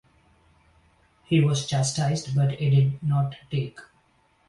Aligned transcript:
He 1.25 1.41
was 1.41 1.67
chastised, 1.67 2.35
but 2.35 2.53
it 2.53 2.71
did 2.71 3.03
not 3.03 3.35
take. 3.51 3.77